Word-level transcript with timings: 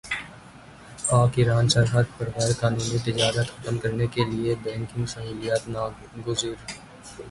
پاک 1.07 1.31
ایران 1.37 1.65
سرحد 1.69 2.07
پر 2.17 2.27
غیرقانونی 2.35 2.97
تجارت 3.05 3.47
ختم 3.51 3.75
کرنے 3.81 4.05
کیلئے 4.13 4.55
بینکنگ 4.63 5.05
سہولیات 5.13 5.63
ناگزیر 5.69 6.55